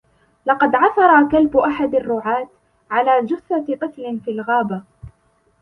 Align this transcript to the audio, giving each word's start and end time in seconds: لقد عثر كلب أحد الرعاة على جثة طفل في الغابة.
لقد 0.45 0.75
عثر 0.75 1.29
كلب 1.31 1.57
أحد 1.57 1.95
الرعاة 1.95 2.47
على 2.91 3.25
جثة 3.25 3.75
طفل 3.75 4.19
في 4.25 4.31
الغابة. 4.31 4.81